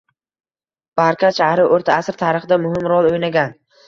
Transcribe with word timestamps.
Barkat 0.99 1.37
shahri 1.39 1.65
o‘rta 1.75 1.97
asr 1.97 2.17
tarixida 2.21 2.57
muhim 2.65 2.89
rol 2.93 3.11
o‘ynagan. 3.11 3.55